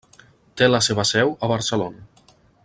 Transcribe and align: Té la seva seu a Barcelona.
Té 0.61 0.69
la 0.69 0.79
seva 0.87 1.05
seu 1.11 1.35
a 1.45 1.51
Barcelona. 1.53 2.27